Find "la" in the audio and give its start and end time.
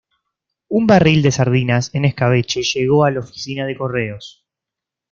3.11-3.19